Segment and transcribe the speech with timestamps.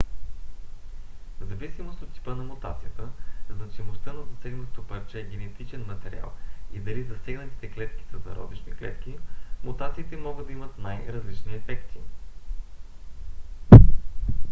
[1.41, 3.09] взависимост от типа на мутацията
[3.49, 6.31] значимостта на засегнатото парче генетичен материал
[6.73, 9.17] и дали засегнатите клетки са зародишни клетки
[9.63, 11.97] мутациите могат да имат най-различни ефекти